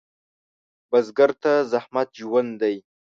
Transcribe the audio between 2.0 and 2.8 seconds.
ژوند دی